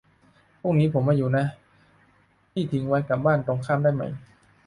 [0.61, 1.45] พรุ่งนี้ผมไม่อยู่นะ
[2.51, 4.03] พี่ทิ้งไว้กับบ้านตรงข้ามได้ไหม